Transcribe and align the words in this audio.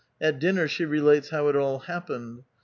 At 0.19 0.39
dinner 0.39 0.67
she 0.67 0.83
relates 0.83 1.29
how 1.29 1.47
it 1.49 1.55
all 1.55 1.77
happened. 1.77 2.43